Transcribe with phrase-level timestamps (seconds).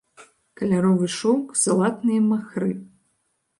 [0.61, 2.71] Каляровы шоўк, залатныя махры.